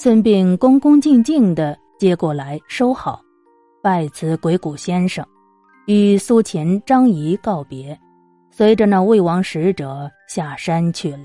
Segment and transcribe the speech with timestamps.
[0.00, 3.20] 孙膑恭恭敬敬的接过来收好，
[3.82, 5.26] 拜辞鬼谷先生，
[5.88, 7.98] 与苏秦、张仪告别，
[8.48, 11.24] 随着那魏王使者下山去了。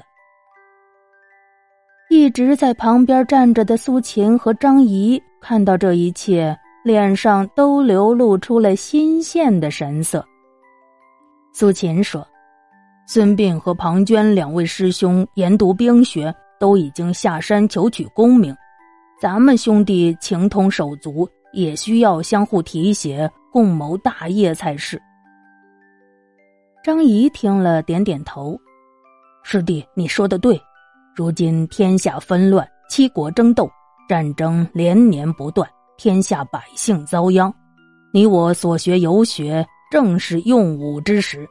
[2.10, 10.26] 一直在旁边站着的苏秦和张仪看到这一切，脸上都流露出了新鲜的神色。
[11.54, 12.28] 苏秦说
[13.06, 18.52] ：“孙膑和庞涓两位师兄研读兵学，都已经下山求取功名。”
[19.24, 25.02] 咱们兄弟情同手足，也需要相互提携，共谋大业才是。
[26.84, 28.60] 张仪听了，点点头
[29.42, 30.62] ：“师弟，你说的对。
[31.16, 33.72] 如今天下纷乱，七国争斗，
[34.10, 35.66] 战争连年不断，
[35.96, 37.50] 天下百姓遭殃。
[38.12, 41.48] 你我所学游学，正是用武之时。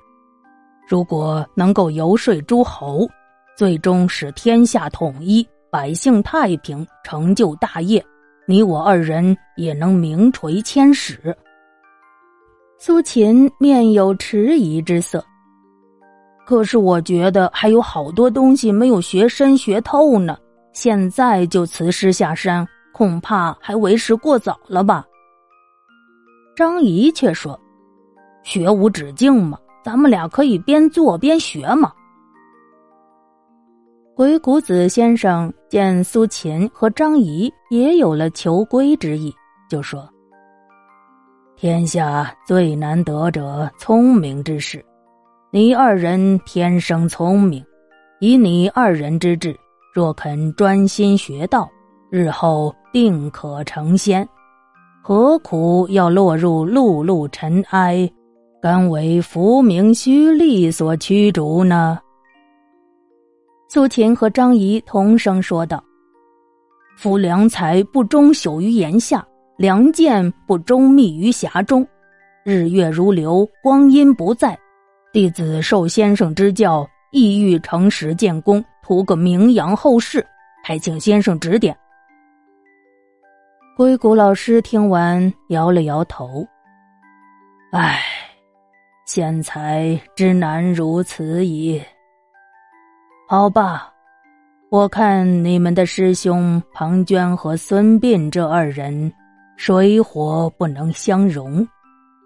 [0.87, 3.09] 如果能够游说诸侯，
[3.57, 8.05] 最终使天下统一。”百姓太平，成就大业，
[8.47, 11.34] 你我二人也能名垂千史。
[12.78, 15.25] 苏秦面有迟疑之色。
[16.45, 20.37] 可是我觉得还有好多东西没有学深学透呢，
[20.75, 25.03] 现在就辞师下山，恐怕还为时过早了吧？
[26.55, 27.59] 张仪却说
[28.45, 31.91] ：“学无止境嘛，咱们俩可以边做边学嘛。”
[34.15, 39.35] 鬼谷子先生见苏秦和张仪也有了求归之意，
[39.71, 40.07] 就说
[41.57, 44.85] ：“天下最难得者聪明之士，
[45.51, 47.65] 你二人天生聪明，
[48.21, 49.57] 以你二人之智，
[49.95, 51.67] 若肯专心学道，
[52.11, 54.29] 日后定可成仙。
[55.03, 58.09] 何苦要落入碌碌尘埃，
[58.61, 61.99] 甘为浮名虚利所驱逐呢？”
[63.73, 65.83] 苏秦和张仪同声说道
[66.95, 71.88] ：“夫良才不终朽于檐下，良剑不终秘于匣中。
[72.44, 74.59] 日月如流，光阴不在。
[75.10, 80.22] 弟子受先生之教，意欲诚实建功，图个名扬后世，
[80.62, 81.75] 还请先生指点。”
[83.75, 86.47] 硅谷老师听完，摇了摇头
[87.72, 88.03] ：“唉，
[89.06, 91.83] 贤才之难如此矣。”
[93.32, 93.91] 好吧，
[94.70, 99.10] 我看你们的师兄庞涓和孙膑这二人，
[99.56, 101.66] 水火不能相容，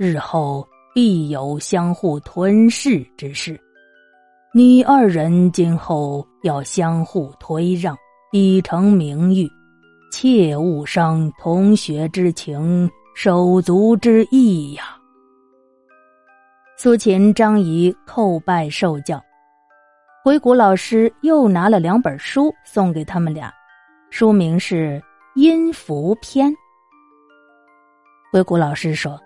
[0.00, 3.56] 日后必有相互吞噬之事。
[4.52, 7.96] 你二人今后要相互推让，
[8.32, 9.48] 以成名誉，
[10.10, 14.82] 切勿伤同学之情、手足之义呀！
[16.76, 19.22] 苏秦、张仪叩拜受教。
[20.26, 23.48] 鬼谷老师又拿了两本书送给他们俩，
[24.10, 25.00] 书名是
[25.40, 26.50] 《音符篇》。
[28.32, 29.16] 鬼谷老师说：“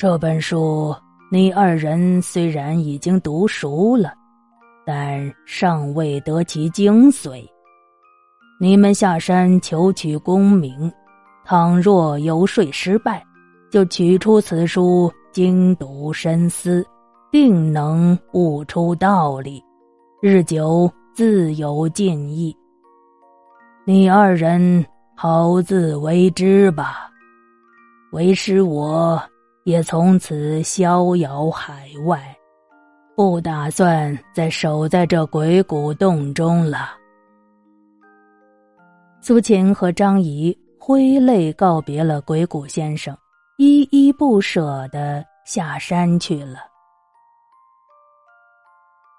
[0.00, 0.96] 这本书
[1.30, 4.14] 你二人虽然已经读熟了，
[4.86, 7.46] 但尚未得其精髓。
[8.58, 10.90] 你们下山求取功名，
[11.44, 13.22] 倘若游说失败，
[13.70, 16.82] 就取出此书，精读深思。”
[17.30, 19.62] 定能悟出道理，
[20.20, 22.56] 日久自有尽意。
[23.86, 24.84] 你二人
[25.16, 27.08] 好自为之吧。
[28.10, 29.22] 为师我
[29.62, 32.36] 也从此逍遥海外，
[33.14, 36.90] 不打算再守在这鬼谷洞中了。
[39.20, 43.16] 苏秦和张仪挥泪告别了鬼谷先生，
[43.58, 46.69] 依依不舍的下山去了。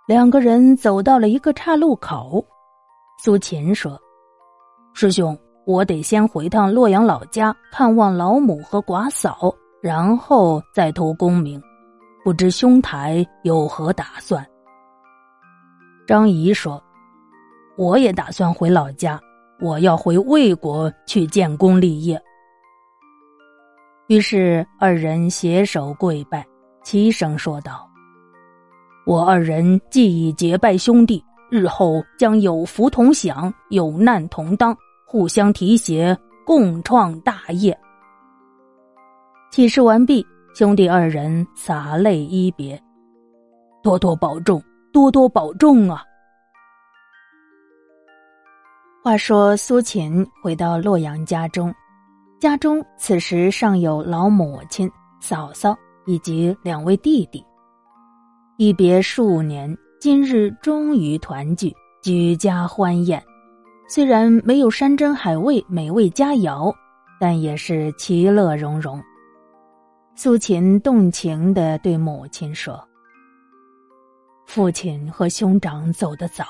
[0.07, 2.43] 两个人走到了一个岔路口，
[3.23, 3.97] 苏秦说
[4.93, 11.61] ：“师兄，我得先回趟洛阳老家看望老母和寡嫂，然后再图功名。
[12.23, 14.45] 不知兄台有何打算？”
[16.07, 16.81] 张仪说
[17.77, 19.19] ：“我也打算回老家，
[19.61, 22.21] 我要回魏国去建功立业。”
[24.09, 26.45] 于是二人携手跪拜，
[26.83, 27.90] 齐声说道。
[29.05, 34.77] 我二人既已结拜兄弟，日后将有福同享，有难同当，
[35.07, 36.15] 互相提携，
[36.45, 37.77] 共创大业。
[39.51, 42.79] 起事完毕，兄弟二人洒泪一别，
[43.81, 44.63] 多多保重，
[44.93, 46.03] 多多保重啊！
[49.03, 51.73] 话说苏秦回到洛阳家中，
[52.39, 54.89] 家中此时尚有老母亲、
[55.19, 55.75] 嫂嫂
[56.05, 57.43] 以及两位弟弟。
[58.61, 63.19] 一别数年，今日终于团聚，举家欢宴。
[63.89, 66.71] 虽然没有山珍海味、美味佳肴，
[67.19, 69.01] 但也是其乐融融。
[70.13, 72.79] 苏秦动情的对母亲说
[74.45, 76.45] ：“父亲和兄长走得早，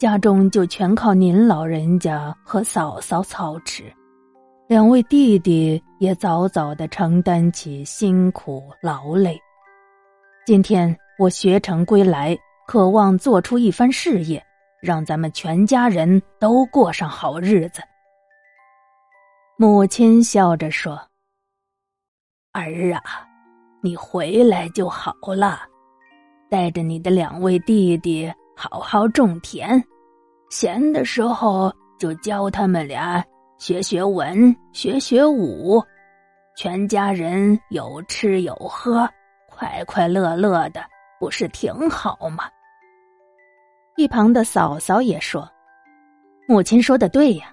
[0.00, 3.84] 家中就全靠您老人家和嫂嫂操持，
[4.68, 9.38] 两位弟弟也早早的承担起辛苦劳累。
[10.44, 12.36] 今天我学成归来，
[12.66, 14.42] 渴望做出一番事业。”
[14.82, 17.80] 让咱们全家人都过上好日子。
[19.56, 21.00] 母亲笑着说
[22.52, 23.26] ：“儿啊，
[23.82, 25.60] 你回来就好了，
[26.48, 29.82] 带着你的两位弟弟好好种田，
[30.50, 33.24] 闲的时候就教他们俩
[33.58, 35.82] 学学文、学学武，
[36.56, 39.08] 全家人有吃有喝，
[39.48, 40.84] 快快乐乐的，
[41.18, 42.44] 不是挺好吗？”
[43.96, 45.48] 一旁的嫂嫂也说
[46.46, 47.46] ：“母亲说的对呀，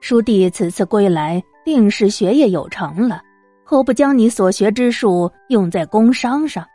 [0.00, 3.20] 叔弟此次归来，定是学业有成了。
[3.66, 6.66] 何不将你所学之术用在工商上？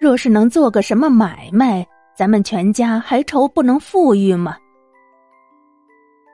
[0.00, 1.86] 若是能做个什么买卖，
[2.16, 4.56] 咱们全家还愁不能富裕吗？”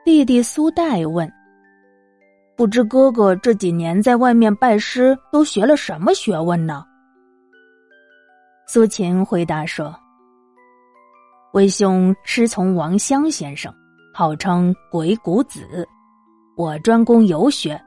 [0.03, 1.31] 弟弟苏代问
[2.57, 6.83] ：“不知哥哥这几年在外面拜师，都学了什么学问呢？”
[8.71, 9.91] 苏秦回答说。
[11.53, 13.73] 为兄师从王襄先生，
[14.13, 15.87] 号称鬼谷子。
[16.55, 17.81] 我专攻游学，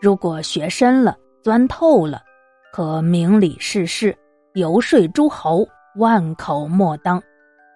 [0.00, 2.22] 如果学深了、钻透了，
[2.72, 4.16] 可明理世事，
[4.52, 5.66] 游说诸侯，
[5.96, 7.20] 万口莫当。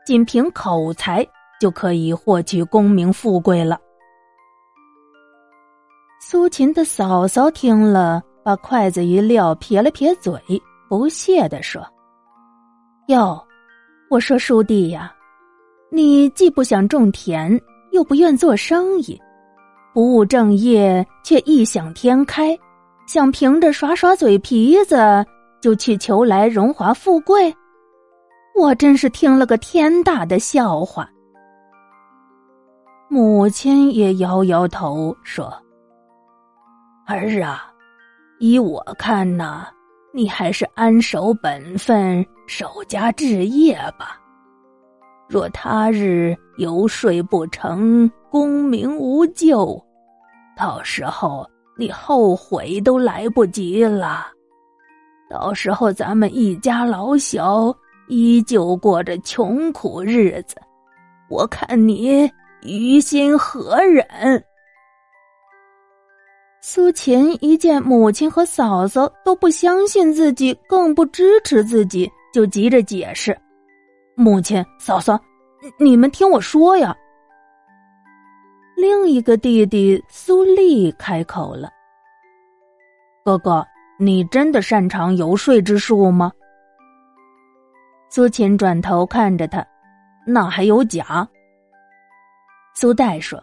[0.06, 1.26] 仅凭口才
[1.60, 3.80] 就可以获取功名富贵了。
[6.20, 10.40] 苏秦的嫂嫂听了，把筷子一撂，撇了撇嘴，
[10.88, 11.84] 不屑地说
[13.08, 13.44] ：“哟。”
[14.08, 15.14] 我说：“叔弟呀，
[15.90, 17.60] 你既不想种田，
[17.92, 19.20] 又不愿做生意，
[19.92, 22.58] 不务正业，却异想天开，
[23.06, 25.26] 想凭着耍耍嘴皮子
[25.60, 27.54] 就去求来荣华富贵，
[28.58, 31.06] 我真是听了个天大的笑话。”
[33.10, 35.52] 母亲也摇摇头说
[37.06, 37.70] ：“儿啊，
[38.38, 39.68] 依我看呐。”
[40.10, 44.18] 你还是安守本分，守家置业吧。
[45.28, 49.78] 若他日游说不成，功名无就，
[50.56, 51.46] 到时候
[51.76, 54.26] 你后悔都来不及了。
[55.28, 57.72] 到时候咱们一家老小
[58.08, 60.56] 依旧过着穷苦日子，
[61.28, 62.30] 我看你
[62.62, 64.42] 于心何忍？
[66.62, 73.36] 苏秦一见母亲和嫂嫂都不相信自己，更不支持自己，就急着解释
[74.16, 75.18] ：“母亲、嫂嫂，
[75.78, 76.96] 你们听我说呀。”
[78.76, 81.70] 另一个弟弟苏丽开口了
[83.24, 83.66] ：“哥哥，
[83.98, 86.32] 你真的擅长游说之术吗？”
[88.10, 89.66] 苏秦转头看着他
[90.26, 91.28] ：“那还有假？”
[92.74, 93.42] 苏代说：“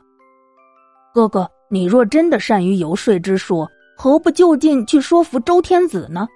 [1.13, 3.67] 哥哥。”你若真的善于游说之术，
[3.97, 6.27] 何不就近去说服周天子呢？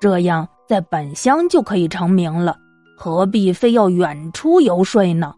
[0.00, 2.56] 这样在本乡就可以成名了，
[2.96, 5.34] 何必非要远出游说呢？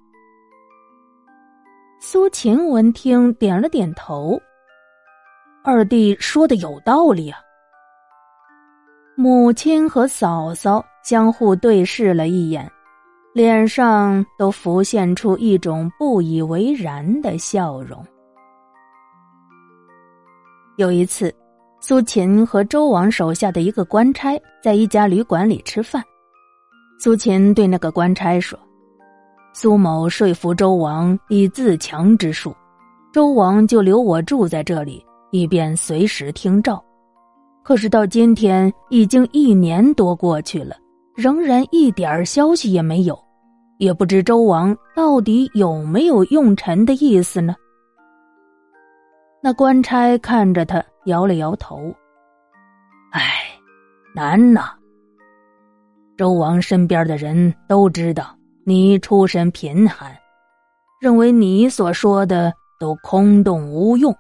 [2.01, 4.41] 苏秦闻听，点了点头。
[5.65, 7.41] 二弟说的有道理啊。
[9.17, 12.71] 母亲和嫂嫂相互对视了一眼，
[13.33, 18.07] 脸上都浮现出一种不以为然的笑容。
[20.77, 21.35] 有一次，
[21.87, 26.03] 苏秦和周王手下的一个官差在一家旅馆里吃饭。
[26.99, 28.59] 苏秦对那个官差说
[29.53, 32.57] ：“苏某说服周王以自强之术，
[33.13, 36.83] 周王就留我住在这里，以便随时听召。
[37.63, 40.75] 可是到今天已经一年多过去了，
[41.15, 43.15] 仍然一点消息也没有，
[43.77, 47.55] 也不知周王到底有没有用臣的意思呢？”
[49.45, 51.95] 那官差看着他，摇了摇头。
[53.13, 53.23] 唉，
[54.15, 54.71] 难呐。
[56.17, 60.17] 周王身边的人都知道你出身贫寒，
[61.01, 64.15] 认为你所说的都空洞无用，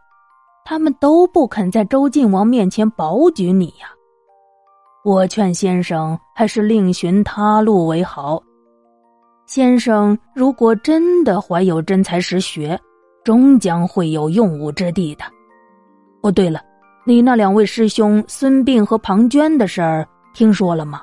[0.64, 3.88] 他们都不肯在周晋王面前保举你呀。
[5.04, 8.42] 我劝先生还是另寻他路为好。
[9.46, 12.78] 先生如果真的怀有真才实学。
[13.24, 15.24] 终将会有用武之地的。
[16.22, 16.62] 哦，对了，
[17.06, 21.02] 你那两位师兄孙膑和庞涓的事儿听说了吗？